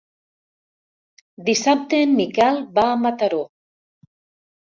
[1.49, 3.45] Dissabte en Miquel va a Mataró.